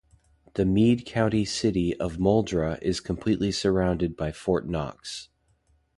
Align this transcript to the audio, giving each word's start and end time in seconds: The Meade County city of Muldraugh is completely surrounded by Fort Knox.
The 0.55 0.65
Meade 0.65 1.05
County 1.05 1.45
city 1.45 1.95
of 1.95 2.17
Muldraugh 2.17 2.79
is 2.81 2.99
completely 2.99 3.51
surrounded 3.51 4.17
by 4.17 4.31
Fort 4.31 4.67
Knox. 4.67 5.29